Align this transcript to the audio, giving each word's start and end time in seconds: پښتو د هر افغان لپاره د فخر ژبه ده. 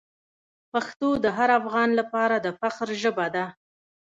پښتو 0.71 1.09
د 1.23 1.25
هر 1.37 1.49
افغان 1.59 1.89
لپاره 1.99 2.35
د 2.39 2.47
فخر 2.59 2.87
ژبه 3.01 3.27
ده. 3.35 3.45